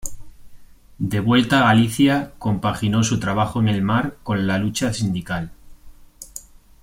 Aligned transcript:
De 0.97 1.19
vuelta 1.19 1.59
a 1.59 1.63
Galicia, 1.65 2.31
compaginó 2.39 3.03
su 3.03 3.19
trabajo 3.19 3.59
en 3.59 3.67
el 3.67 3.83
mar 3.83 4.17
con 4.23 4.47
la 4.47 4.57
lucha 4.57 4.91
sindical. 4.93 5.51